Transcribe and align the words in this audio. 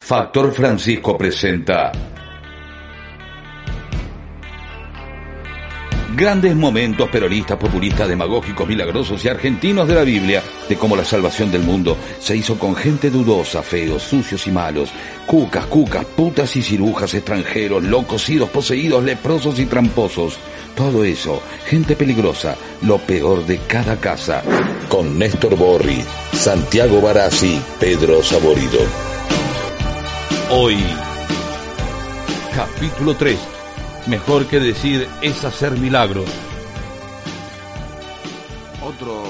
Factor 0.00 0.52
Francisco 0.52 1.18
presenta 1.18 1.92
Grandes 6.16 6.56
momentos 6.56 7.08
peronistas, 7.10 7.58
populistas, 7.58 8.08
demagógicos, 8.08 8.66
milagrosos 8.66 9.22
y 9.24 9.28
argentinos 9.28 9.86
de 9.86 9.94
la 9.94 10.02
Biblia, 10.02 10.42
de 10.68 10.76
cómo 10.76 10.96
la 10.96 11.04
salvación 11.04 11.52
del 11.52 11.62
mundo 11.62 11.96
se 12.18 12.34
hizo 12.34 12.58
con 12.58 12.74
gente 12.74 13.10
dudosa, 13.10 13.62
feos, 13.62 14.02
sucios 14.02 14.46
y 14.46 14.50
malos, 14.50 14.90
cucas, 15.26 15.66
cucas, 15.66 16.06
putas 16.06 16.56
y 16.56 16.62
cirujas, 16.62 17.12
extranjeros, 17.12 17.84
locos, 17.84 18.28
idos, 18.30 18.48
poseídos, 18.48 19.04
leprosos 19.04 19.58
y 19.60 19.66
tramposos. 19.66 20.38
Todo 20.74 21.04
eso, 21.04 21.42
gente 21.66 21.94
peligrosa, 21.94 22.56
lo 22.82 22.98
peor 22.98 23.44
de 23.44 23.58
cada 23.58 24.00
casa. 24.00 24.42
Con 24.88 25.18
Néstor 25.18 25.54
Borri, 25.54 26.02
Santiago 26.32 27.00
Barassi, 27.02 27.60
Pedro 27.78 28.22
Saborido. 28.22 29.17
Hoy, 30.50 30.78
capítulo 32.54 33.14
3. 33.14 33.38
Mejor 34.06 34.46
que 34.46 34.58
decir 34.58 35.06
es 35.20 35.44
hacer 35.44 35.72
milagros. 35.72 36.24
Otro 38.82 39.24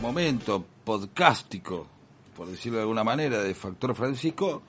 momento 0.00 0.64
podcástico, 0.82 1.86
por 2.34 2.46
decirlo 2.46 2.78
de 2.78 2.84
alguna 2.84 3.04
manera, 3.04 3.42
de 3.42 3.54
Factor 3.54 3.94
Francisco, 3.94 4.62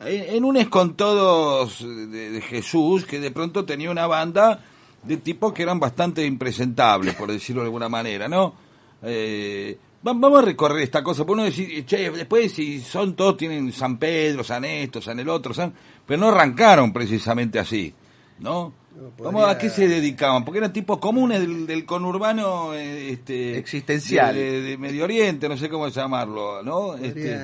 en 0.00 0.44
un 0.44 0.58
es 0.58 0.68
todos 0.96 1.80
de, 1.80 2.42
Jesús, 2.42 3.06
que 3.06 3.18
de 3.18 3.30
pronto 3.30 3.64
tenía 3.64 3.90
una 3.90 4.06
banda 4.06 4.62
de 5.02 5.16
tipos 5.16 5.54
que 5.54 5.62
eran 5.62 5.80
bastante 5.80 6.26
impresentables, 6.26 7.14
por 7.14 7.32
decirlo 7.32 7.62
de 7.62 7.68
alguna 7.68 7.88
manera, 7.88 8.28
¿no? 8.28 8.52
Eh, 9.02 9.78
vamos 10.02 10.38
a 10.38 10.42
recorrer 10.42 10.82
esta 10.82 11.02
cosa, 11.02 11.24
por 11.24 11.34
uno 11.34 11.44
decir, 11.44 11.84
che, 11.86 12.10
después 12.10 12.52
si 12.52 12.80
son 12.80 13.14
todos, 13.14 13.36
tienen 13.36 13.72
San 13.72 13.98
Pedro, 13.98 14.44
San 14.44 14.64
esto, 14.64 15.00
San 15.00 15.18
el 15.20 15.28
otro, 15.28 15.52
San... 15.54 15.72
pero 16.06 16.20
no 16.20 16.28
arrancaron 16.28 16.92
precisamente 16.92 17.58
así, 17.58 17.94
¿no? 18.38 18.72
Vamos, 19.18 19.48
¿A 19.48 19.56
qué 19.56 19.70
se 19.70 19.86
dedicaban? 19.86 20.44
Porque 20.44 20.58
eran 20.58 20.72
tipos 20.72 20.98
comunes 20.98 21.38
del, 21.40 21.68
del 21.68 21.84
conurbano 21.84 22.74
eh, 22.74 23.10
este, 23.12 23.56
Existencial. 23.56 24.34
De, 24.34 24.76
Medio 24.76 25.04
Oriente, 25.04 25.48
no 25.48 25.56
sé 25.56 25.68
cómo 25.68 25.86
llamarlo, 25.86 26.64
¿no? 26.64 26.96
Este, 26.96 27.38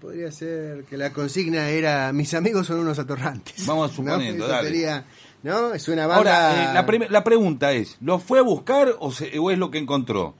Podría, 0.00 0.32
ser 0.32 0.82
que 0.84 0.96
la 0.96 1.12
consigna 1.12 1.68
era 1.68 2.12
mis 2.12 2.34
amigos 2.34 2.66
son 2.66 2.80
unos 2.80 2.98
atorrantes. 2.98 3.64
Vamos 3.68 3.92
suponiendo, 3.92 4.46
Eso 4.46 4.52
dale. 4.52 4.68
sería, 4.68 5.04
¿no? 5.44 5.72
Es 5.74 5.86
una 5.86 6.08
banda... 6.08 6.16
Ahora, 6.16 6.70
eh, 6.72 6.98
la, 6.98 7.06
la 7.08 7.22
pregunta 7.22 7.70
es, 7.72 7.98
¿lo 8.00 8.18
fue 8.18 8.40
a 8.40 8.42
buscar 8.42 8.96
o, 8.98 9.12
se- 9.12 9.38
o 9.38 9.52
es 9.52 9.58
lo 9.58 9.70
que 9.70 9.78
encontró? 9.78 10.34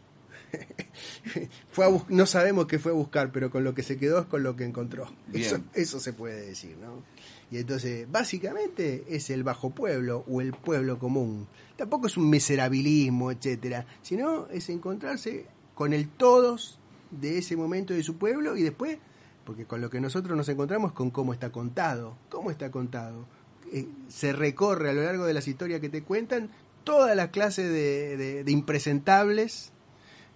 fue 1.71 1.85
a 1.85 1.89
bus- 1.89 2.05
no 2.09 2.27
sabemos 2.27 2.67
qué 2.67 2.79
fue 2.79 2.93
a 2.93 2.95
buscar, 2.95 3.33
pero 3.33 3.51
con 3.51 3.65
lo 3.65 3.75
que 3.75 3.83
se 3.83 3.97
quedó 3.97 4.21
es 4.21 4.27
con 4.27 4.43
lo 4.43 4.57
que 4.57 4.65
encontró. 4.65 5.07
Eso, 5.33 5.59
eso 5.75 6.01
se 6.01 6.13
puede 6.13 6.47
decir, 6.47 6.77
¿no? 6.79 7.03
Y 7.51 7.59
entonces, 7.59 8.11
básicamente 8.11 9.05
es 9.09 9.31
el 9.31 9.45
bajo 9.45 9.71
pueblo 9.71 10.25
o 10.29 10.41
el 10.41 10.53
pueblo 10.53 10.99
común. 10.99 11.47
Tampoco 11.77 12.07
es 12.09 12.17
un 12.17 12.29
miserabilismo, 12.31 13.31
etcétera, 13.31 13.87
sino 14.03 14.49
es 14.49 14.69
encontrarse 14.69 15.47
con 15.75 15.93
el 15.93 16.09
todos 16.09 16.79
de 17.11 17.39
ese 17.39 17.57
momento 17.57 17.95
de 17.95 18.03
su 18.03 18.17
pueblo 18.17 18.57
y 18.57 18.63
después, 18.63 18.99
porque 19.45 19.65
con 19.65 19.81
lo 19.81 19.91
que 19.91 20.01
nosotros 20.01 20.37
nos 20.37 20.49
encontramos 20.49 20.93
con 20.93 21.11
cómo 21.11 21.33
está 21.33 21.51
contado, 21.53 22.17
cómo 22.31 22.51
está 22.51 22.71
contado. 22.71 23.27
Eh, 23.73 23.87
se 24.09 24.33
recorre 24.33 24.91
a 24.91 24.93
lo 24.93 25.03
largo 25.05 25.25
de 25.25 25.35
las 25.35 25.47
historias 25.47 25.81
que 25.81 25.89
te 25.89 26.03
cuentan 26.03 26.51
toda 26.83 27.15
la 27.15 27.31
clase 27.31 27.63
de, 27.69 28.17
de- 28.17 28.45
de 28.45 28.53
impresentables 28.53 29.73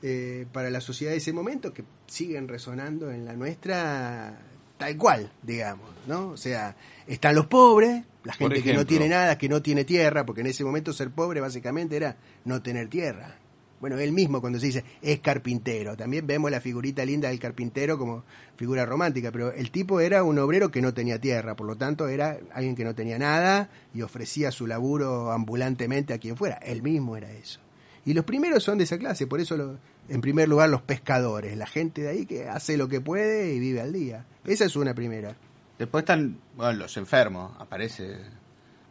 eh, 0.03 0.47
para 0.53 0.71
la 0.71 0.81
sociedad 0.81 1.12
de 1.12 1.19
ese 1.19 1.33
momento 1.33 1.72
que 1.72 1.84
siguen 2.06 2.49
resonando 2.49 3.11
en 3.11 3.25
la 3.25 3.34
nuestra 3.34 4.38
tal 4.81 4.97
cual, 4.97 5.31
digamos, 5.43 5.88
¿no? 6.06 6.31
O 6.31 6.37
sea, 6.38 6.75
están 7.06 7.34
los 7.34 7.47
pobres, 7.47 8.03
la 8.25 8.33
gente 8.33 8.62
que 8.62 8.72
no 8.72 8.87
tiene 8.87 9.09
nada, 9.09 9.37
que 9.37 9.49
no 9.49 9.60
tiene 9.60 9.84
tierra, 9.84 10.25
porque 10.25 10.41
en 10.41 10.47
ese 10.47 10.65
momento 10.65 10.94
ser 10.94 11.10
pobre 11.10 11.41
básicamente 11.41 11.97
era 11.97 12.16
no 12.47 12.62
tener 12.62 12.89
tierra. 12.89 13.37
Bueno, 13.78 13.99
él 13.99 14.12
mismo 14.12 14.41
cuando 14.41 14.59
se 14.59 14.66
dice 14.66 14.84
es 15.00 15.21
carpintero, 15.21 15.97
también 15.97 16.27
vemos 16.27 16.50
la 16.50 16.60
figurita 16.60 17.05
linda 17.05 17.28
del 17.28 17.39
carpintero 17.39 17.99
como 17.99 18.25
figura 18.56 18.84
romántica, 18.87 19.31
pero 19.33 19.53
el 19.53 19.71
tipo 19.71 20.00
era 20.00 20.22
un 20.22 20.39
obrero 20.39 20.71
que 20.71 20.83
no 20.83 20.93
tenía 20.94 21.19
tierra, 21.19 21.56
por 21.56 21.66
lo 21.66 21.77
tanto 21.77 22.09
era 22.09 22.39
alguien 22.53 22.75
que 22.75 22.84
no 22.84 22.94
tenía 22.94 23.19
nada 23.19 23.71
y 23.94 24.03
ofrecía 24.03 24.50
su 24.50 24.66
laburo 24.66 25.31
ambulantemente 25.31 26.12
a 26.15 26.19
quien 26.19 26.37
fuera, 26.37 26.56
él 26.56 26.83
mismo 26.83 27.16
era 27.16 27.31
eso. 27.33 27.60
Y 28.05 28.15
los 28.15 28.25
primeros 28.25 28.62
son 28.62 28.78
de 28.78 28.84
esa 28.84 28.99
clase, 28.99 29.27
por 29.27 29.41
eso 29.41 29.56
lo- 29.56 29.78
en 30.09 30.21
primer 30.21 30.49
lugar 30.49 30.69
los 30.71 30.83
pescadores, 30.83 31.56
la 31.56 31.66
gente 31.66 32.03
de 32.03 32.09
ahí 32.09 32.27
que 32.27 32.49
hace 32.49 32.77
lo 32.77 32.88
que 32.88 33.00
puede 33.00 33.55
y 33.55 33.59
vive 33.61 33.81
al 33.81 33.93
día. 33.93 34.25
Esa 34.44 34.65
es 34.65 34.75
una 34.77 34.94
primera. 34.94 35.37
Después 35.78 36.03
están 36.03 36.39
bueno, 36.56 36.72
los 36.81 36.97
enfermos. 36.97 37.53
Aparece 37.59 38.16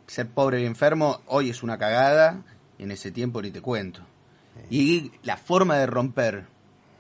ser 0.08 0.28
pobre 0.30 0.62
y 0.62 0.66
enfermo. 0.66 1.22
Hoy 1.28 1.50
es 1.50 1.62
una 1.64 1.78
cagada. 1.78 2.44
Y 2.78 2.84
en 2.84 2.92
ese 2.92 3.12
tiempo 3.12 3.42
ni 3.42 3.52
te 3.52 3.62
cuento. 3.62 4.02
Y 4.70 5.12
la 5.24 5.38
forma 5.38 5.78
de 5.78 5.86
romper. 5.86 6.46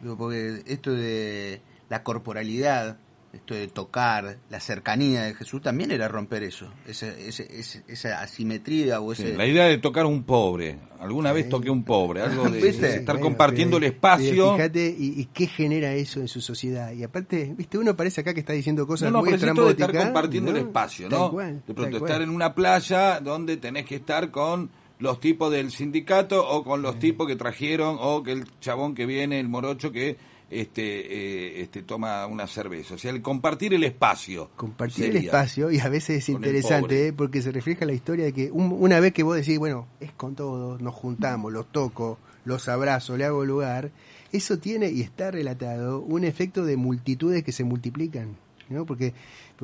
Digo, 0.01 0.17
porque 0.17 0.61
esto 0.65 0.91
de 0.93 1.61
la 1.89 2.03
corporalidad, 2.03 2.97
esto 3.31 3.53
de 3.53 3.67
tocar, 3.67 4.37
la 4.49 4.59
cercanía 4.59 5.21
de 5.23 5.35
Jesús 5.35 5.61
también 5.61 5.91
era 5.91 6.07
romper 6.07 6.41
eso. 6.43 6.71
Ese, 6.87 7.27
ese- 7.29 7.47
ese- 7.59 7.83
esa 7.87 8.21
asimetría 8.21 9.01
o 9.01 9.13
Sí, 9.13 9.21
ese. 9.23 9.37
la 9.37 9.45
idea 9.45 9.65
de 9.65 9.77
tocar 9.77 10.05
a 10.05 10.07
un 10.07 10.23
pobre. 10.23 10.79
Alguna 10.99 11.31
vez 11.31 11.47
toqué 11.47 11.69
a 11.69 11.71
un 11.71 11.83
pobre, 11.83 12.21
algo 12.21 12.49
de, 12.49 12.67
estar 12.67 13.03
Bueno, 13.05 13.21
compartiendo 13.21 13.77
pero- 13.77 13.85
el 13.87 13.93
espacio. 13.93 14.31
pero 14.31 14.55
Fíjate, 14.55 14.95
y, 14.97 15.21
y 15.21 15.25
qué 15.25 15.47
genera 15.47 15.93
eso 15.93 16.19
en 16.19 16.27
su 16.27 16.41
sociedad? 16.41 16.91
Y 16.91 17.03
aparte, 17.03 17.53
viste, 17.55 17.77
uno 17.77 17.95
parece 17.95 18.21
acá 18.21 18.33
que 18.33 18.39
está 18.41 18.53
diciendo 18.53 18.81
No, 18.81 18.87
cosas 18.87 19.11
no, 19.11 19.19
muy 19.19 19.29
es 19.33 19.41
esto 19.43 19.65
de 19.65 19.71
estar 19.71 19.93
compartiendo 19.95 20.49
el 20.51 20.57
¿no? 20.57 20.63
espacio, 20.67 21.07
¿no? 21.09 21.31
cual, 21.31 21.61
de 21.67 21.73
pronto 21.73 21.97
estar 21.97 22.21
en 22.21 22.29
una 22.31 22.53
playa 22.55 23.19
donde 23.19 23.57
tenés 23.57 23.85
que 23.85 23.95
estar 23.95 24.31
con 24.31 24.71
los 24.97 25.19
tipos 25.21 25.51
del 25.51 25.71
sindicato 25.71 26.45
o 26.45 26.63
con 26.65 26.81
los 26.81 26.99
tipos 26.99 27.27
que 27.27 27.37
trajeron 27.37 27.97
o 28.01 28.21
que 28.23 28.33
el 28.33 28.45
chabón 28.59 28.95
que 28.95 29.05
viene, 29.05 29.39
el 29.39 29.47
morocho 29.47 29.91
que 29.93 30.17
este 30.51 30.81
eh, 30.81 31.61
este 31.61 31.83
toma 31.83 32.25
una 32.27 32.47
cerveza. 32.47 32.95
O 32.95 32.97
sea, 32.97 33.11
el 33.11 33.21
compartir 33.21 33.73
el 33.73 33.83
espacio. 33.83 34.49
compartir 34.55 35.05
el 35.05 35.17
espacio 35.17 35.71
y 35.71 35.79
a 35.79 35.89
veces 35.89 36.17
es 36.17 36.25
Con 36.25 36.35
interesante. 36.35 37.07
¿eh? 37.07 37.13
porque 37.13 37.41
se 37.41 37.51
refleja 37.51 37.85
la 37.85 37.93
historia 37.93 38.25
de 38.25 38.33
que 38.33 38.51
un- 38.51 38.71
una 38.79 38.99
vez 38.99 39.13
que 39.13 39.23
vos 39.23 39.35
decís, 39.35 39.57
bueno, 39.59 39.87
es 39.99 40.11
con 40.13 40.35
todos, 40.35 40.81
nos 40.81 40.93
juntamos, 40.95 41.51
los 41.53 41.71
toco, 41.71 42.17
los 42.45 42.67
abrazo, 42.67 43.15
le 43.17 43.25
hago 43.25 43.45
lugar, 43.45 43.91
eso 44.31 44.57
tiene 44.59 44.89
y 44.91 45.01
está 45.01 45.31
relatado 45.31 45.99
un 46.01 46.23
efecto 46.23 46.65
de 46.65 46.77
multitudes 46.77 47.43
que 47.43 47.51
se 47.51 47.63
multiplican, 47.63 48.35
¿no? 48.69 48.85
Porque 48.85 49.13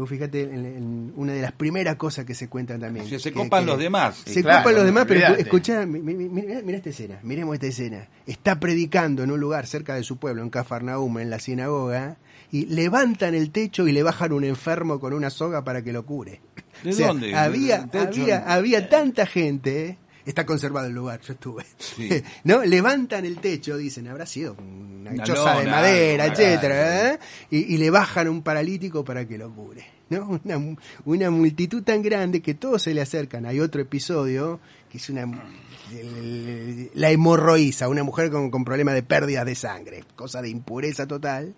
fíjate 0.07 0.41
en, 0.43 0.65
en 0.65 1.13
una 1.15 1.33
de 1.33 1.41
las 1.41 1.51
primeras 1.53 1.95
cosas 1.95 2.25
que 2.25 2.33
se 2.35 2.47
cuentan 2.49 2.79
también. 2.81 3.05
O 3.05 3.09
sea, 3.09 3.19
se 3.19 3.31
que- 3.31 3.39
copan 3.39 3.63
que- 3.63 3.71
los 3.71 3.79
demás. 3.79 4.23
Se 4.25 4.41
claro, 4.41 4.59
ocupan 4.59 4.75
los 4.75 4.85
demás, 4.85 5.05
pero 5.07 5.35
escuchá, 5.35 5.85
mi- 5.85 5.99
mi- 5.99 6.13
mi- 6.15 6.29
mirá, 6.29 6.61
mirá 6.61 6.77
esta 6.77 6.89
escena, 6.89 7.19
miremos 7.23 7.53
esta 7.53 7.67
escena. 7.67 8.07
Está 8.27 8.59
predicando 8.59 9.23
en 9.23 9.31
un 9.31 9.39
lugar 9.39 9.67
cerca 9.67 9.95
de 9.95 10.03
su 10.03 10.17
pueblo, 10.17 10.41
en 10.43 10.49
Cafarnaum, 10.49 11.19
en 11.19 11.29
la 11.29 11.39
sinagoga, 11.39 12.17
y 12.51 12.65
levantan 12.67 13.35
el 13.35 13.51
techo 13.51 13.87
y 13.87 13.91
le 13.91 14.03
bajan 14.03 14.31
un 14.33 14.43
enfermo 14.43 14.99
con 14.99 15.13
una 15.13 15.29
soga 15.29 15.63
para 15.63 15.81
que 15.83 15.93
lo 15.93 16.05
cure. 16.05 16.41
¿De 16.83 16.89
O 16.89 16.93
sea, 16.93 17.07
dónde? 17.07 17.33
Había, 17.35 17.87
había, 17.93 18.39
había 18.53 18.89
tanta 18.89 19.25
gente. 19.25 19.97
Está 20.25 20.45
conservado 20.45 20.87
el 20.87 20.93
lugar, 20.93 21.21
yo 21.21 21.33
estuve. 21.33 21.65
Sí. 21.77 22.09
¿No? 22.43 22.63
Levantan 22.63 23.25
el 23.25 23.39
techo, 23.39 23.77
dicen, 23.77 24.07
habrá 24.07 24.25
sido 24.25 24.53
una, 24.53 25.11
Una 25.11 25.23
choza 25.23 25.59
de 25.59 25.67
madera, 25.67 26.25
etcétera. 26.25 27.13
¿eh? 27.13 27.19
y, 27.51 27.75
y 27.75 27.77
le 27.77 27.89
bajan 27.89 28.27
un 28.27 28.41
paralítico 28.41 29.03
para 29.03 29.27
que 29.27 29.37
lo 29.37 29.53
cure. 29.53 29.85
¿no? 30.09 30.39
Una, 30.45 30.77
una 31.05 31.29
multitud 31.31 31.83
tan 31.83 32.01
grande 32.01 32.41
que 32.41 32.53
todos 32.53 32.83
se 32.83 32.93
le 32.93 33.01
acercan. 33.01 33.45
Hay 33.45 33.59
otro 33.59 33.81
episodio 33.81 34.59
que 34.89 34.97
es 34.97 35.09
una 35.09 35.25
la 36.93 37.11
hemorroísa, 37.11 37.87
una 37.87 38.03
mujer 38.03 38.31
con, 38.31 38.49
con 38.49 38.65
problemas 38.65 38.95
de 38.95 39.03
pérdida 39.03 39.45
de 39.45 39.55
sangre, 39.55 40.03
cosa 40.15 40.41
de 40.41 40.49
impureza 40.49 41.07
total, 41.07 41.53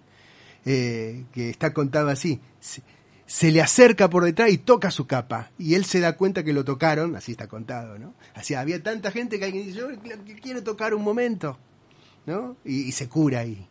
eh, 0.66 1.24
que 1.32 1.50
está 1.50 1.74
contado 1.74 2.10
así. 2.10 2.40
Se, 2.60 2.82
se 3.28 3.52
le 3.52 3.62
acerca 3.62 4.10
por 4.10 4.24
detrás 4.24 4.50
y 4.52 4.58
toca 4.58 4.90
su 4.90 5.06
capa. 5.06 5.52
Y 5.60 5.76
él 5.76 5.86
se 5.86 6.00
da 6.00 6.16
cuenta 6.18 6.44
que 6.44 6.54
lo 6.54 6.64
tocaron, 6.66 7.16
así 7.16 7.34
está 7.34 7.48
contado, 7.48 8.00
¿no? 8.00 8.14
Así 8.34 8.56
había 8.56 8.82
tanta 8.82 9.12
gente 9.12 9.38
que 9.38 9.46
alguien 9.46 9.68
dice, 9.68 9.78
yo 9.80 9.88
quiero 10.42 10.64
tocar 10.64 10.96
un 10.96 11.04
momento, 11.04 11.60
¿no? 12.26 12.56
Y, 12.66 12.82
y 12.88 12.92
se 12.94 13.08
cura 13.08 13.42
ahí. 13.42 13.68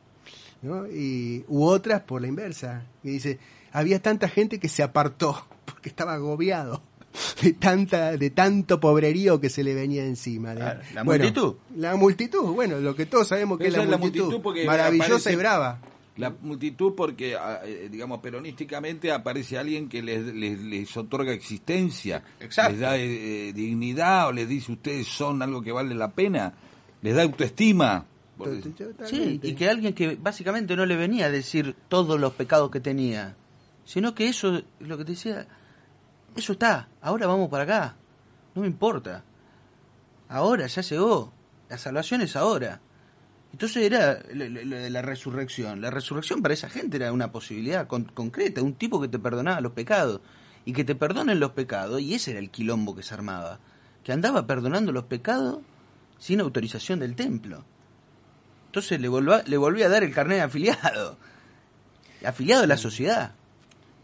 ¿no? 0.63 0.87
Y, 0.87 1.45
u 1.49 1.65
otras 1.65 2.03
por 2.03 2.21
la 2.23 2.29
inversa, 2.29 2.85
que 3.03 3.11
dice, 3.11 3.39
había 3.73 4.01
tanta 4.01 4.29
gente 4.29 4.59
que 4.61 4.69
se 4.69 4.83
apartó, 4.83 5.47
porque 5.65 5.83
que 5.83 5.89
estaba 5.89 6.15
agobiado 6.15 6.83
de 7.43 7.53
tanta 7.55 8.17
de 8.17 8.31
tanto 8.31 8.79
pobrerío 8.81 9.41
que 9.41 9.49
se 9.49 9.63
le 9.65 9.75
venía 9.75 10.05
encima. 10.05 10.55
de- 10.55 10.61
¿la 10.95 11.03
Bueno, 11.03 11.25
multitud? 11.25 11.55
La 11.77 11.97
multitud, 11.97 12.43
bueno, 12.55 12.79
lo 12.81 12.95
que 12.97 13.07
todos 13.07 13.29
sabemos 13.29 13.59
que 13.59 13.69
es 13.69 13.73
la 13.75 13.85
es 13.85 13.89
la 13.89 13.97
multitud, 13.99 14.33
multitud 14.43 14.67
maravillosa 14.67 15.31
aparece- 15.31 15.33
y 15.33 15.37
brava. 15.37 15.79
La 16.17 16.31
multitud 16.31 16.95
porque, 16.97 17.37
ah, 17.37 17.61
eh, 17.65 17.89
digamos, 17.91 18.21
peronísticamente 18.21 19.13
aparece 19.13 19.59
alguien 19.59 19.89
que 19.89 20.03
les, 20.03 20.25
les, 20.35 20.59
les 20.61 20.97
otorga 20.97 21.33
existencia, 21.33 22.23
Exacto. 22.41 22.73
les 22.73 22.81
da 22.81 22.97
eh, 22.97 23.49
eh, 23.49 23.53
dignidad 23.53 24.29
o 24.29 24.33
les 24.33 24.49
dice 24.49 24.73
ustedes 24.73 25.07
son 25.07 25.43
algo 25.43 25.61
que 25.61 25.73
vale 25.73 25.95
la 25.95 26.11
pena, 26.11 26.55
les 27.03 27.15
da 27.15 27.23
autoestima. 27.23 28.07
Sí, 29.05 29.41
y 29.43 29.55
que 29.55 29.69
alguien 29.69 29.95
que 29.95 30.17
básicamente 30.17 30.77
no 30.77 30.85
le 30.85 30.97
venía 30.97 31.27
a 31.27 31.31
decir 31.31 31.75
todos 31.89 32.21
los 32.21 32.35
pecados 32.35 32.71
que 32.71 32.81
tenía, 32.81 33.35
sino 33.85 34.15
que 34.15 34.29
eso, 34.29 34.63
lo 34.81 34.99
que 34.99 35.05
te 35.05 35.13
decía, 35.13 35.47
eso 36.35 36.53
está, 36.53 36.89
ahora 37.01 37.27
vamos 37.27 37.49
para 37.49 37.65
acá, 37.65 37.97
no 38.55 38.63
me 38.63 38.69
importa. 38.69 39.25
Ahora, 40.29 40.67
ya 40.67 40.83
llegó, 40.83 41.33
la 41.69 41.79
salvación 41.79 42.21
es 42.21 42.37
ahora. 42.37 42.81
Entonces 43.57 43.85
era 43.85 44.19
lo 44.35 44.77
de 44.77 44.91
la 44.91 45.01
resurrección. 45.01 45.81
La 45.81 45.89
resurrección 45.91 46.43
para 46.43 46.53
esa 46.53 46.69
gente 46.69 46.99
era 46.99 47.11
una 47.11 47.33
posibilidad 47.33 47.87
con- 47.87 48.05
concreta, 48.05 48.61
un 48.61 48.75
tipo 48.75 49.01
que 49.01 49.09
te 49.09 49.19
perdonaba 49.19 49.63
los 49.63 49.73
pecados. 49.73 50.21
Y 50.67 50.75
que 50.75 50.85
te 50.85 50.95
perdonen 50.95 51.41
los 51.41 51.53
pecados, 51.53 52.03
y 52.03 52.13
ese 52.13 52.33
era 52.33 52.41
el 52.41 52.51
quilombo 52.51 52.95
que 52.95 53.03
se 53.03 53.15
armaba. 53.15 53.59
Que 54.05 54.13
andaba 54.13 54.47
perdonando 54.47 54.93
los 54.93 55.05
pecados 55.05 55.61
sin 56.19 56.41
autorización 56.41 56.99
del 56.99 57.15
templo. 57.17 57.65
Entonces 58.67 59.01
le, 59.01 59.09
volvá- 59.09 59.43
le 59.47 59.57
volví 59.57 59.83
a 59.83 59.89
dar 59.89 60.05
el 60.05 60.13
carnet 60.13 60.37
de 60.37 60.43
afiliado. 60.43 61.17
Afiliado 62.27 62.65
a 62.65 62.67
la 62.67 62.77
sociedad. 62.77 63.33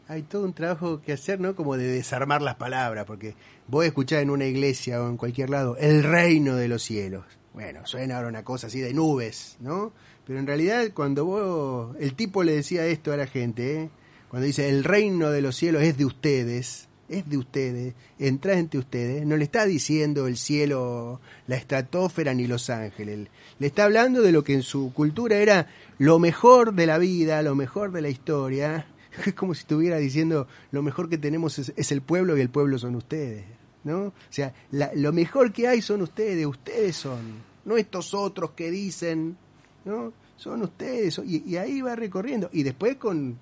Hay 0.08 0.22
todo 0.22 0.44
un 0.44 0.54
trabajo 0.54 1.02
que 1.02 1.12
hacer, 1.12 1.40
¿no? 1.40 1.54
Como 1.54 1.76
de 1.76 1.88
desarmar 1.88 2.40
las 2.40 2.54
palabras, 2.54 3.04
porque 3.04 3.34
vos 3.66 3.84
escuchás 3.84 4.22
en 4.22 4.30
una 4.30 4.46
iglesia 4.46 5.02
o 5.02 5.10
en 5.10 5.18
cualquier 5.18 5.50
lado 5.50 5.76
el 5.76 6.02
reino 6.04 6.56
de 6.56 6.68
los 6.68 6.82
cielos. 6.82 7.26
Bueno, 7.54 7.86
suena 7.86 8.16
ahora 8.16 8.28
una 8.28 8.44
cosa 8.44 8.68
así 8.68 8.80
de 8.80 8.94
nubes, 8.94 9.56
¿no? 9.60 9.92
Pero 10.26 10.38
en 10.38 10.46
realidad 10.46 10.90
cuando 10.94 11.24
vos, 11.26 11.96
el 12.00 12.14
tipo 12.14 12.42
le 12.44 12.52
decía 12.52 12.86
esto 12.86 13.12
a 13.12 13.16
la 13.16 13.26
gente, 13.26 13.82
¿eh? 13.82 13.90
cuando 14.28 14.46
dice 14.46 14.70
el 14.70 14.84
reino 14.84 15.30
de 15.30 15.42
los 15.42 15.56
cielos 15.56 15.82
es 15.82 15.98
de 15.98 16.06
ustedes, 16.06 16.88
es 17.10 17.28
de 17.28 17.36
ustedes, 17.36 17.94
entra 18.18 18.54
entre 18.54 18.78
ustedes, 18.78 19.26
no 19.26 19.36
le 19.36 19.44
está 19.44 19.66
diciendo 19.66 20.26
el 20.26 20.38
cielo, 20.38 21.20
la 21.46 21.56
estratosfera 21.56 22.32
ni 22.32 22.46
los 22.46 22.70
ángeles, 22.70 23.28
le 23.58 23.66
está 23.66 23.84
hablando 23.84 24.22
de 24.22 24.32
lo 24.32 24.44
que 24.44 24.54
en 24.54 24.62
su 24.62 24.94
cultura 24.94 25.36
era 25.36 25.66
lo 25.98 26.18
mejor 26.18 26.72
de 26.72 26.86
la 26.86 26.96
vida, 26.96 27.42
lo 27.42 27.54
mejor 27.54 27.92
de 27.92 28.00
la 28.00 28.08
historia, 28.08 28.86
es 29.26 29.34
como 29.34 29.52
si 29.52 29.60
estuviera 29.60 29.98
diciendo 29.98 30.46
lo 30.70 30.82
mejor 30.82 31.10
que 31.10 31.18
tenemos 31.18 31.58
es 31.58 31.92
el 31.92 32.00
pueblo 32.00 32.38
y 32.38 32.40
el 32.40 32.48
pueblo 32.48 32.78
son 32.78 32.94
ustedes, 32.94 33.44
¿no? 33.84 33.98
O 34.06 34.12
sea, 34.30 34.52
la- 34.70 34.90
lo 34.94 35.12
mejor 35.12 35.52
que 35.52 35.68
hay 35.68 35.82
son 35.82 36.02
ustedes, 36.02 36.46
ustedes 36.46 36.96
son, 36.96 37.20
no 37.64 37.76
estos 37.76 38.14
otros 38.14 38.50
que 38.52 38.70
dicen, 38.70 39.36
¿no? 39.84 40.12
Son 40.36 40.62
ustedes, 40.62 41.14
son- 41.14 41.24
y, 41.28 41.42
y 41.48 41.56
ahí 41.56 41.80
va 41.80 41.94
recorriendo, 41.96 42.48
y 42.52 42.62
después 42.62 42.96
con 42.96 43.38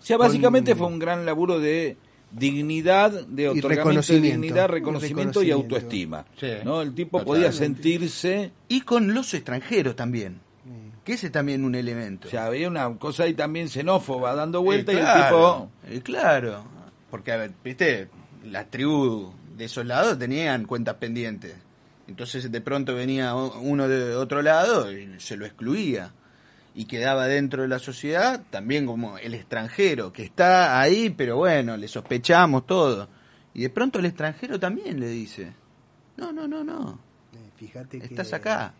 O 0.00 0.04
sea, 0.04 0.16
básicamente 0.16 0.72
con- 0.72 0.78
fue 0.78 0.86
un 0.88 0.98
gran 0.98 1.24
laburo 1.26 1.58
de 1.58 1.96
dignidad, 2.30 3.10
de 3.12 3.48
otorgamiento 3.48 3.68
de 3.68 3.74
reconocimiento. 3.76 4.40
dignidad, 4.42 4.68
reconocimiento 4.68 5.42
y 5.42 5.46
Reconocimiento. 5.46 5.76
autoestima. 5.76 6.26
Sí. 6.38 6.48
¿no? 6.64 6.82
El 6.82 6.94
tipo 6.94 7.24
podía 7.24 7.52
sentirse, 7.52 8.50
Y 8.68 8.80
con 8.82 9.14
los 9.14 9.32
extranjeros 9.34 9.96
también. 9.96 10.40
Que 11.04 11.12
ese 11.12 11.26
es 11.26 11.32
también 11.32 11.64
un 11.64 11.76
elemento. 11.76 12.26
o 12.26 12.30
sea, 12.32 12.46
había 12.46 12.66
una 12.68 12.92
cosa 12.98 13.22
ahí 13.24 13.34
también 13.34 13.68
xenófoba 13.68 14.34
dando 14.34 14.60
vuelta 14.60 14.90
Eh, 14.90 14.96
y 14.96 14.98
el 14.98 15.04
claro, 15.04 15.70
tipo... 15.86 15.94
eh, 15.94 16.00
claro. 16.02 16.64
Porque, 17.12 17.30
a 17.30 17.36
ver, 17.36 17.52
viste, 17.62 18.08
las 18.44 18.68
tribus 18.72 19.28
de 19.56 19.64
esos 19.64 19.86
lados 19.86 20.18
tenían 20.18 20.64
cuentas 20.66 20.96
pendientes. 20.96 21.54
Entonces 22.08 22.50
de 22.52 22.60
pronto 22.60 22.94
venía 22.94 23.34
uno 23.34 23.88
de 23.88 24.14
otro 24.14 24.42
lado 24.42 24.92
y 24.92 25.18
se 25.18 25.36
lo 25.36 25.44
excluía. 25.46 26.12
Y 26.74 26.84
quedaba 26.84 27.26
dentro 27.26 27.62
de 27.62 27.68
la 27.68 27.78
sociedad 27.78 28.42
también 28.50 28.84
como 28.86 29.16
el 29.18 29.32
extranjero, 29.34 30.12
que 30.12 30.22
está 30.24 30.78
ahí, 30.78 31.08
pero 31.10 31.36
bueno, 31.38 31.76
le 31.76 31.88
sospechamos 31.88 32.66
todo. 32.66 33.08
Y 33.54 33.62
de 33.62 33.70
pronto 33.70 33.98
el 33.98 34.04
extranjero 34.04 34.60
también 34.60 35.00
le 35.00 35.08
dice, 35.08 35.54
no, 36.18 36.32
no, 36.32 36.46
no, 36.46 36.62
no, 36.62 37.00
eh, 37.32 37.38
fíjate 37.56 37.98
que 37.98 38.04
estás 38.06 38.32
acá. 38.34 38.74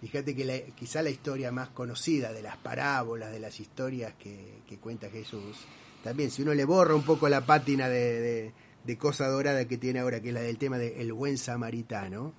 Fíjate 0.00 0.34
que 0.34 0.44
la- 0.46 0.60
quizá 0.74 1.02
la 1.02 1.10
historia 1.10 1.52
más 1.52 1.68
conocida 1.68 2.32
de 2.32 2.40
las 2.42 2.56
parábolas, 2.56 3.30
de 3.32 3.40
las 3.40 3.60
historias 3.60 4.14
que, 4.18 4.60
que 4.66 4.78
cuenta 4.78 5.10
Jesús, 5.10 5.58
también 6.02 6.30
si 6.30 6.40
uno 6.42 6.54
le 6.54 6.64
borra 6.64 6.94
un 6.94 7.02
poco 7.02 7.28
la 7.28 7.42
pátina 7.42 7.88
de, 7.90 8.20
de- 8.20 8.52
de 8.86 8.96
cosa 8.96 9.26
dorada 9.28 9.66
que 9.66 9.76
tiene 9.76 10.00
ahora, 10.00 10.20
que 10.20 10.28
es 10.28 10.34
la 10.34 10.40
del 10.40 10.58
tema 10.58 10.78
del 10.78 11.12
buen 11.12 11.38
samaritano, 11.38 12.32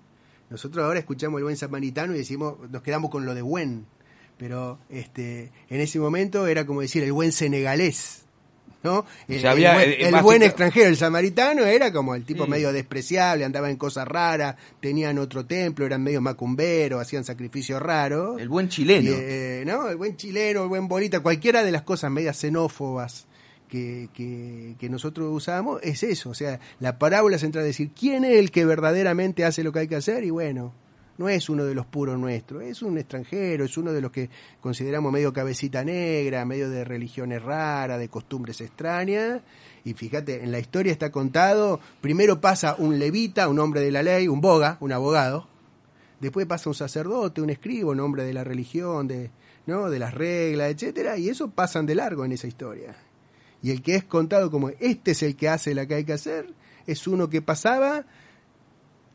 nosotros 0.49 0.85
ahora 0.85 0.99
escuchamos 0.99 1.39
el 1.39 1.43
buen 1.43 1.57
samaritano 1.57 2.15
y 2.15 2.19
decimos, 2.19 2.55
nos 2.71 2.81
quedamos 2.81 3.11
con 3.11 3.25
lo 3.25 3.35
de 3.35 3.41
buen, 3.41 3.85
pero 4.37 4.79
este, 4.89 5.51
en 5.69 5.81
ese 5.81 5.99
momento 5.99 6.47
era 6.47 6.65
como 6.65 6.81
decir 6.81 7.03
el 7.03 7.11
buen 7.11 7.31
senegalés. 7.31 8.23
¿no? 8.83 9.05
El, 9.27 9.41
sea, 9.41 9.51
había, 9.51 9.71
el 9.71 9.75
buen, 9.75 9.89
eh, 9.89 10.17
el 10.17 10.23
buen 10.23 10.43
extranjero, 10.43 10.87
el 10.87 10.95
samaritano, 10.95 11.65
era 11.65 11.91
como 11.91 12.15
el 12.15 12.23
tipo 12.23 12.45
Sí. 12.45 12.49
medio 12.51 12.71
despreciable, 12.71 13.43
andaba 13.43 13.69
en 13.69 13.75
cosas 13.75 14.07
raras, 14.07 14.55
tenían 14.79 15.17
otro 15.17 15.45
templo, 15.45 15.85
eran 15.85 16.03
medio 16.03 16.21
macumberos, 16.21 17.01
hacían 17.01 17.25
sacrificios 17.25 17.81
raros. 17.81 18.39
El 18.39 18.47
buen 18.47 18.69
chileno. 18.69 19.09
Y, 19.09 19.15
eh, 19.17 19.63
¿no? 19.65 19.89
El 19.89 19.97
buen 19.97 20.15
chileno, 20.15 20.61
el 20.63 20.69
buen 20.69 20.87
bolita, 20.87 21.19
cualquiera 21.19 21.63
de 21.63 21.71
las 21.71 21.81
cosas 21.81 22.11
medias 22.11 22.37
xenófobas 22.37 23.26
que, 23.67 24.09
que, 24.13 24.75
que 24.79 24.89
nosotros 24.89 25.29
usamos 25.31 25.79
es 25.83 26.03
eso. 26.03 26.29
O 26.29 26.33
sea, 26.33 26.59
la 26.79 26.99
parábola 26.99 27.37
central 27.37 27.63
es 27.65 27.69
decir, 27.69 27.91
¿quién 27.97 28.23
es 28.23 28.37
el 28.37 28.51
que 28.51 28.65
verdaderamente 28.65 29.45
hace 29.45 29.63
lo 29.63 29.71
que 29.71 29.79
hay 29.79 29.87
que 29.87 29.95
hacer? 29.95 30.23
Y 30.23 30.29
bueno, 30.29 30.73
no 31.17 31.29
es 31.29 31.49
uno 31.49 31.65
de 31.65 31.73
los 31.73 31.85
puros 31.85 32.17
nuestros, 32.19 32.63
es 32.63 32.81
un 32.81 32.97
extranjero, 32.97 33.65
es 33.65 33.77
uno 33.77 33.91
de 33.91 34.01
los 34.01 34.11
que 34.11 34.29
consideramos 34.61 35.11
medio 35.11 35.33
cabecita 35.33 35.83
negra, 35.83 36.45
medio 36.45 36.69
de 36.69 36.83
religiones 36.83 37.41
raras, 37.41 37.99
de 37.99 38.09
costumbres 38.09 38.61
extrañas. 38.61 39.41
Y 39.83 39.93
fíjate, 39.93 40.43
en 40.43 40.51
la 40.51 40.59
historia 40.59 40.91
está 40.91 41.11
contado, 41.11 41.79
primero 42.01 42.39
pasa 42.39 42.75
un 42.77 42.99
levita, 42.99 43.47
un 43.47 43.59
hombre 43.59 43.81
de 43.81 43.91
la 43.91 44.03
ley, 44.03 44.27
un 44.27 44.41
boga, 44.41 44.77
un 44.79 44.91
abogado, 44.91 45.47
después 46.19 46.45
pasa 46.45 46.69
un 46.69 46.75
sacerdote, 46.75 47.41
un 47.41 47.49
escribo, 47.49 47.91
un 47.91 47.99
hombre 47.99 48.23
de 48.23 48.33
la 48.33 48.43
religión, 48.43 49.07
de, 49.07 49.31
¿no? 49.65 49.89
de 49.89 49.99
las 49.99 50.13
reglas, 50.13 50.71
etcétera, 50.71 51.17
y 51.17 51.29
eso 51.29 51.49
pasan 51.49 51.85
de 51.85 51.95
largo 51.95 52.25
en 52.25 52.33
esa 52.33 52.47
historia. 52.47 52.95
Y 53.63 53.71
el 53.71 53.81
que 53.81 53.95
es 53.95 54.03
contado 54.03 54.51
como 54.51 54.69
este 54.79 55.11
es 55.11 55.23
el 55.23 55.35
que 55.35 55.49
hace 55.49 55.73
la 55.73 55.85
que 55.87 55.95
hay 55.95 56.03
que 56.03 56.13
hacer, 56.13 56.53
es 56.85 57.07
uno 57.07 57.29
que 57.29 57.41
pasaba 57.41 58.05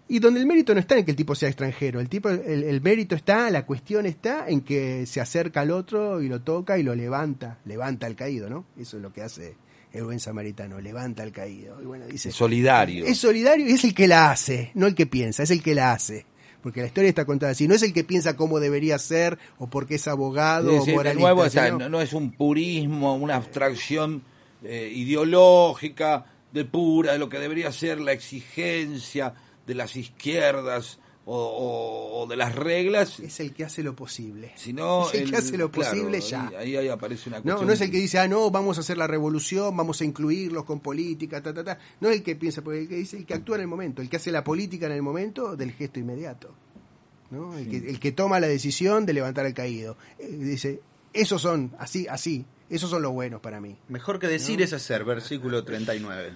y 0.09 0.19
donde 0.19 0.41
el 0.41 0.47
mérito 0.47 0.75
no 0.75 0.81
está 0.81 0.99
en 0.99 1.05
que 1.05 1.13
el 1.13 1.17
tipo 1.17 1.35
sea 1.35 1.49
extranjero, 1.49 2.01
el 2.01 2.09
tipo 2.09 2.29
el, 2.29 2.65
el 2.65 2.81
mérito 2.83 3.15
está, 3.15 3.49
la 3.51 3.65
cuestión 3.65 4.05
está 4.05 4.47
en 4.49 4.61
que 4.61 5.07
se 5.07 5.21
acerca 5.21 5.61
al 5.63 5.71
otro 5.71 6.21
y 6.21 6.29
lo 6.29 6.43
toca 6.43 6.77
y 6.77 6.83
lo 6.83 6.95
levanta, 6.95 7.59
levanta 7.65 8.07
al 8.07 8.15
caído, 8.17 8.51
¿no? 8.51 8.67
Eso 8.79 8.97
es 8.99 9.03
lo 9.03 9.13
que 9.13 9.23
hace 9.23 9.57
el 9.93 10.05
buen 10.05 10.21
samaritano, 10.21 10.81
levanta 10.81 11.23
al 11.23 11.33
caído. 11.33 11.81
Y 11.81 11.87
bueno, 11.87 12.07
dice, 12.07 12.31
Solidario. 12.33 13.07
es 13.07 13.17
solidario 13.19 13.67
y 13.69 13.73
es 13.73 13.85
el 13.85 13.95
que 13.95 14.09
la 14.09 14.31
hace, 14.31 14.71
no 14.75 14.87
el 14.87 14.95
que 14.95 15.07
piensa, 15.07 15.45
es 15.45 15.51
el 15.51 15.63
que 15.63 15.75
la 15.75 15.93
hace. 15.93 16.27
Porque 16.63 16.81
la 16.81 16.87
historia 16.89 17.09
está 17.09 17.25
contada 17.25 17.53
así, 17.53 17.67
no 17.67 17.75
es 17.75 17.83
el 17.83 17.93
que 17.93 18.05
piensa 18.05 18.37
cómo 18.37 18.61
debería 18.61 18.99
ser 18.99 19.39
o 19.59 19.69
porque 19.69 19.95
es 19.97 20.07
abogado 20.09 20.71
Es 20.73 20.83
o 20.83 20.85
de 20.87 20.93
moralista. 20.95 21.21
nuevo, 21.23 21.45
está, 21.45 21.65
sino- 21.67 21.79
no, 21.79 21.89
no 21.89 22.01
es 22.01 22.13
un 22.13 22.33
purismo, 22.33 23.17
una 23.17 23.37
abstracción 23.37 24.23
eh, 24.65 24.91
ideológica 24.95 26.27
de 26.53 26.65
pura, 26.65 27.13
de 27.13 27.19
lo 27.19 27.29
que 27.29 27.39
debería 27.39 27.73
ser 27.73 28.01
la 28.01 28.13
exigencia 28.13 29.35
de 29.67 29.75
las 29.75 29.97
izquierdas 29.97 30.99
o, 31.25 31.37
o- 31.37 32.23
o 32.23 32.27
de 32.27 32.37
las 32.37 32.55
reglas, 32.55 33.21
es 33.21 33.39
el 33.41 33.55
que 33.55 33.65
hace 33.65 33.83
lo 33.85 33.95
posible. 33.95 34.53
sino 34.57 35.09
es 35.09 35.15
el, 35.21 35.31
que 35.31 35.37
hace 35.37 35.57
lo 35.57 35.71
claro, 35.71 35.91
posible 35.91 36.21
ya. 36.21 36.51
Ahí, 36.59 36.75
ahí 36.77 36.89
aparece 36.89 37.29
una 37.29 37.39
No, 37.39 37.43
cuestión. 37.45 37.67
no 37.69 37.73
es 37.73 37.81
el 37.81 37.91
que 37.93 37.99
dice, 37.99 38.19
ah, 38.19 38.27
no, 38.27 38.51
vamos 38.51 38.77
a 38.79 38.81
hacer 38.81 38.99
la 38.99 39.07
revolución, 39.07 39.77
vamos 39.77 40.01
a 40.01 40.05
incluirlos 40.05 40.65
con 40.65 40.81
política, 40.81 41.41
ta, 41.41 41.55
ta, 41.55 41.63
ta. 41.63 41.79
No 42.01 42.09
es 42.11 42.17
el 42.17 42.23
que 42.25 42.35
piensa, 42.35 42.61
porque 42.63 42.81
el 42.81 42.89
que 42.89 42.97
dice, 42.97 43.17
el 43.19 43.25
que 43.25 43.35
actúa 43.35 43.55
en 43.57 43.63
el 43.63 43.69
momento, 43.69 44.03
el 44.03 44.09
que 44.09 44.17
hace 44.17 44.33
la 44.33 44.43
política 44.43 44.87
en 44.87 44.93
el 44.93 45.03
momento 45.03 45.55
del 45.57 45.71
gesto 45.73 46.01
inmediato. 46.01 46.55
¿no? 47.31 47.57
El, 47.57 47.69
que, 47.69 47.77
el 47.79 47.99
que 48.01 48.13
toma 48.13 48.41
la 48.41 48.49
decisión 48.49 49.07
de 49.07 49.13
levantar 49.15 49.47
al 49.47 49.55
caído. 49.55 49.97
Eh, 50.19 50.27
dice, 50.39 50.81
esos 51.13 51.41
son, 51.41 51.73
así, 51.79 52.07
así, 52.09 52.45
esos 52.75 52.91
son 52.91 53.03
los 53.03 53.13
buenos 53.13 53.41
para 53.41 53.61
mí. 53.61 53.77
Mejor 53.89 54.19
que 54.19 54.27
decir 54.29 54.61
es 54.63 54.73
hacer, 54.73 55.05
versículo 55.05 55.63
39. 55.65 56.33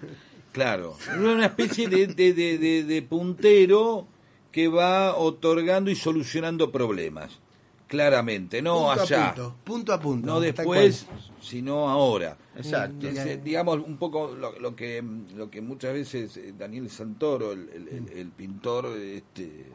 Claro, 0.53 0.97
es 1.01 1.17
una 1.19 1.47
especie 1.47 1.89
de, 1.89 2.07
de- 2.07 2.33
de- 2.33 2.59
de- 2.59 2.85
de 2.85 3.03
puntero 3.03 4.07
que 4.53 4.69
va 4.69 5.15
otorgando 5.17 5.91
y 5.91 5.95
solucionando 5.97 6.73
problemas, 6.73 7.41
claramente, 7.89 8.63
no 8.63 8.87
punto 8.87 9.03
allá. 9.03 9.27
a 9.29 9.35
punto, 9.35 9.57
punto 9.65 9.93
a 9.93 10.01
punto. 10.01 10.27
no 10.27 10.41
después, 10.41 11.07
sino 11.43 11.89
ahora. 11.91 12.37
Exacto. 12.57 13.07
Es, 13.09 13.45
digamos 13.45 13.81
un 13.87 13.99
poco 13.99 14.35
lo, 14.35 14.59
lo 14.59 14.75
que 14.75 15.05
lo 15.37 15.51
que 15.51 15.61
muchas 15.61 15.93
veces 15.93 16.37
eh, 16.39 16.55
Daniel 16.59 16.89
Santoro, 16.89 17.53
el, 17.53 17.69
el- 17.75 17.89
el- 17.89 18.19
el 18.19 18.29
pintor, 18.31 18.87
este, 18.99 19.67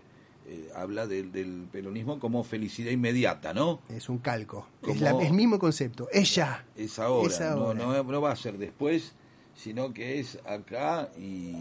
eh, 0.54 0.70
habla 0.76 1.08
del, 1.08 1.32
del 1.32 1.66
peronismo 1.72 2.20
como 2.20 2.44
felicidad 2.44 2.92
inmediata, 2.92 3.54
¿no? 3.54 3.80
Es 3.90 4.10
un 4.10 4.18
calco. 4.18 4.68
Como- 4.82 4.94
Es 4.94 5.00
la- 5.02 5.12
el 5.12 5.32
mismo 5.34 5.58
concepto. 5.58 6.10
Es 6.12 6.36
ya. 6.36 6.66
Es 6.76 7.00
ahora, 7.00 7.28
Es 7.34 7.40
no- 7.40 7.46
ahora. 7.48 7.80
No, 7.86 8.04
no 8.04 8.22
va 8.22 8.32
a 8.32 8.36
ser 8.36 8.58
después, 8.58 9.14
sino 9.56 9.94
que 9.94 10.20
es 10.20 10.38
acá 10.46 11.10
y, 11.18 11.56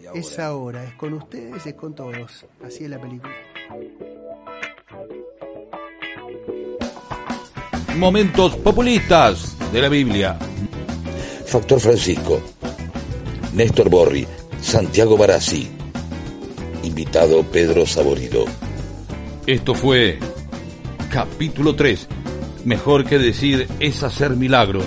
y 0.00 0.06
ahora. 0.06 0.20
Es 0.20 0.38
ahora, 0.38 0.84
es 0.84 0.94
con 0.94 1.12
ustedes, 1.14 1.66
es 1.66 1.74
con 1.74 1.94
todos. 1.94 2.46
Así 2.64 2.84
es 2.84 2.90
la 2.90 3.00
película. 3.00 3.32
Momentos 7.96 8.56
populistas 8.56 9.56
de 9.72 9.80
la 9.80 9.88
Biblia. 9.88 10.38
Factor 11.46 11.80
Francisco, 11.80 12.40
Néstor 13.54 13.88
Borri, 13.88 14.26
Santiago 14.60 15.16
Barassi. 15.16 15.70
Invitado 16.86 17.42
Pedro 17.42 17.84
Saborido. 17.84 18.44
Esto 19.44 19.74
fue 19.74 20.20
capítulo 21.10 21.74
3. 21.74 22.06
Mejor 22.64 23.04
que 23.04 23.18
decir 23.18 23.66
es 23.80 24.04
hacer 24.04 24.36
milagros. 24.36 24.86